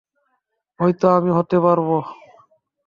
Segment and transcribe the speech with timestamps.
[0.79, 1.89] হয়তো আমি হতে পারব।